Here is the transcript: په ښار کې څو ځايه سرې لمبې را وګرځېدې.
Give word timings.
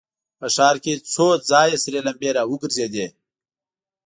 په 0.39 0.47
ښار 0.55 0.75
کې 0.83 0.93
څو 1.13 1.27
ځايه 1.49 1.77
سرې 1.83 1.99
لمبې 2.07 2.29
را 2.37 2.43
وګرځېدې. 2.51 3.07